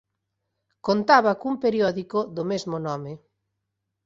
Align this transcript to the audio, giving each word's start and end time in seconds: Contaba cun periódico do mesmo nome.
Contaba 0.87 1.31
cun 1.41 1.55
periódico 1.63 2.19
do 2.35 2.43
mesmo 2.51 2.77
nome. 2.87 3.13